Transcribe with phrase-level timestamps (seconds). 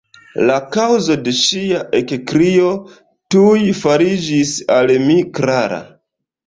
[0.51, 2.73] La kaŭzo de ŝia ekkrio
[3.37, 5.81] tuj fariĝis al mi klara.